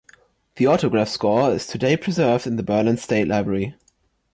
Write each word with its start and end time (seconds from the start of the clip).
The 0.55 0.65
autograph 0.65 1.09
score 1.09 1.51
is 1.51 1.67
today 1.67 1.95
preserved 1.95 2.47
in 2.47 2.55
the 2.55 2.63
Berlin 2.63 2.97
State 2.97 3.27
Library. 3.27 3.75